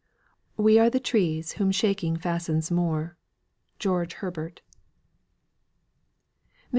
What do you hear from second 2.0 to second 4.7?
fastens more." GEORGE HERBERT.